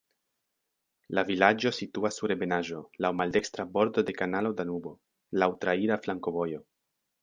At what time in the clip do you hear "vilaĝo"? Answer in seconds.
1.27-1.73